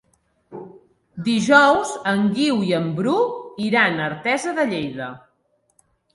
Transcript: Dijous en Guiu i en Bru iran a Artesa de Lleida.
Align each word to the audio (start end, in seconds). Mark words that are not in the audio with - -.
Dijous 1.27 1.91
en 2.13 2.23
Guiu 2.39 2.57
i 2.71 2.73
en 2.79 2.89
Bru 3.01 3.15
iran 3.67 4.01
a 4.01 4.09
Artesa 4.09 4.57
de 4.63 4.69
Lleida. 4.75 5.13